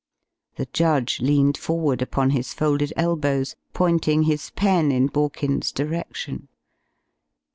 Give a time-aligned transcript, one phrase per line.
[0.55, 6.47] The judge leaned forward upon his folded elbows, pointing his pen in Borkins's direction.